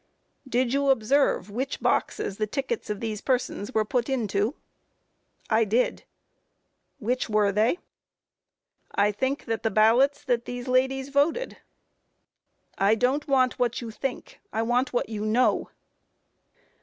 [0.45, 0.49] Q.
[0.49, 4.55] Did you observe which boxes the tickets of these persons were put into?
[5.51, 5.57] A.
[5.57, 5.97] I did.
[5.97, 6.05] Q.
[6.97, 7.73] Which were they?
[7.73, 7.77] A.
[8.95, 11.49] I think that the ballots that these ladies voted.
[11.49, 11.57] Q.
[12.79, 15.69] I don't want what you think; I want what you know.